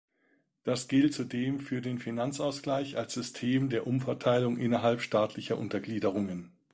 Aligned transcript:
Das 0.63 0.87
gilt 0.87 1.13
zudem 1.13 1.59
für 1.59 1.79
den 1.79 1.99
Finanzausgleich 1.99 2.97
als 2.97 3.13
System 3.13 3.69
der 3.69 3.85
Umverteilung 3.85 4.57
innerhalb 4.57 5.01
staatlicher 5.01 5.59
Untergliederungen. 5.59 6.51